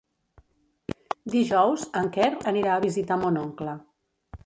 Dijous 1.35 1.85
en 2.01 2.11
Quer 2.17 2.33
anirà 2.55 2.75
a 2.79 2.85
visitar 2.89 3.23
mon 3.27 3.43
oncle. 3.47 3.81